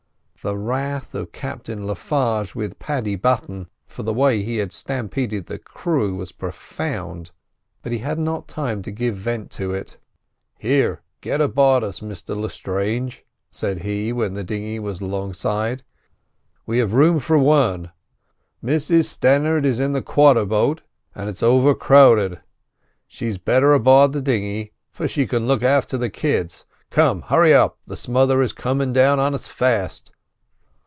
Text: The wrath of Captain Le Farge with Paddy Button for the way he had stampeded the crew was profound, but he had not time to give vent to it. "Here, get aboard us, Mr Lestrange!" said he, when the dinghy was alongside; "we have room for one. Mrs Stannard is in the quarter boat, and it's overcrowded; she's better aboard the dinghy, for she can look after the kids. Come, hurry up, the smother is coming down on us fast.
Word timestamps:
The 0.43 0.57
wrath 0.57 1.13
of 1.13 1.31
Captain 1.33 1.85
Le 1.85 1.93
Farge 1.93 2.55
with 2.55 2.79
Paddy 2.79 3.15
Button 3.15 3.67
for 3.85 4.01
the 4.01 4.11
way 4.11 4.41
he 4.41 4.57
had 4.57 4.73
stampeded 4.73 5.45
the 5.45 5.59
crew 5.59 6.15
was 6.15 6.31
profound, 6.31 7.29
but 7.83 7.91
he 7.91 7.99
had 7.99 8.17
not 8.17 8.47
time 8.47 8.81
to 8.81 8.89
give 8.89 9.15
vent 9.15 9.51
to 9.51 9.71
it. 9.71 9.97
"Here, 10.57 11.03
get 11.21 11.41
aboard 11.41 11.83
us, 11.83 11.99
Mr 11.99 12.35
Lestrange!" 12.35 13.23
said 13.51 13.83
he, 13.83 14.11
when 14.11 14.33
the 14.33 14.43
dinghy 14.43 14.79
was 14.79 14.99
alongside; 14.99 15.83
"we 16.65 16.79
have 16.79 16.95
room 16.95 17.19
for 17.19 17.37
one. 17.37 17.91
Mrs 18.65 19.05
Stannard 19.05 19.63
is 19.63 19.79
in 19.79 19.91
the 19.91 20.01
quarter 20.01 20.43
boat, 20.45 20.81
and 21.13 21.29
it's 21.29 21.43
overcrowded; 21.43 22.41
she's 23.05 23.37
better 23.37 23.73
aboard 23.75 24.11
the 24.11 24.23
dinghy, 24.23 24.71
for 24.89 25.07
she 25.07 25.27
can 25.27 25.45
look 25.45 25.61
after 25.61 25.99
the 25.99 26.09
kids. 26.09 26.65
Come, 26.89 27.21
hurry 27.21 27.53
up, 27.53 27.77
the 27.85 27.95
smother 27.95 28.41
is 28.41 28.53
coming 28.53 28.91
down 28.91 29.19
on 29.19 29.35
us 29.35 29.47
fast. 29.47 30.11